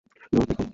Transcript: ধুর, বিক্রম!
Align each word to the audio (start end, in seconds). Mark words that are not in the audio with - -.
ধুর, 0.09 0.45
বিক্রম! 0.47 0.67